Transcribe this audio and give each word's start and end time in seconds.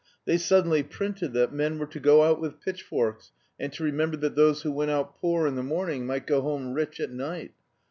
They 0.25 0.39
suddenly 0.39 0.81
printed 0.81 1.33
that 1.33 1.53
men 1.53 1.77
were 1.77 1.85
to 1.85 1.99
go 1.99 2.23
out 2.23 2.41
with 2.41 2.59
pitchforks, 2.59 3.33
and 3.59 3.71
to 3.73 3.83
remember 3.83 4.17
that 4.17 4.35
those 4.35 4.63
who 4.63 4.71
went 4.71 4.89
out 4.89 5.15
poor 5.19 5.45
in 5.45 5.53
the 5.53 5.61
morning 5.61 6.07
might 6.07 6.25
go 6.25 6.41
home 6.41 6.73
rich 6.73 6.99
at 6.99 7.11
night. 7.11 7.51